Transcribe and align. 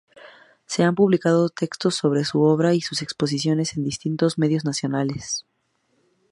Se 0.65 0.81
han 0.83 0.95
publicado 0.95 1.49
textos 1.49 1.93
sobre 1.93 2.25
su 2.25 2.41
obra 2.41 2.73
y 2.73 2.79
exposiciones 2.79 3.77
en 3.77 3.83
distintos 3.83 4.39
medios 4.39 4.65
nacionales. 4.65 5.45